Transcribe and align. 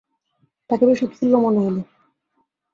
তাঁকে 0.69 0.83
বেশ 0.85 0.99
উৎফুল্ল 1.03 1.33
মনে 1.37 1.59
হল। 1.59 1.75